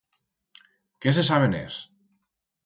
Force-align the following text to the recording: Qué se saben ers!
Qué 1.05 1.13
se 1.19 1.25
saben 1.29 1.55
ers! 1.61 1.77